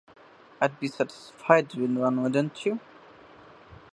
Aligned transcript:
I’d 0.59 0.79
be 0.79 0.87
satisfied 0.87 1.75
with 1.75 1.91
one, 1.95 2.23
wouldn’t 2.23 2.65
you? 2.65 2.79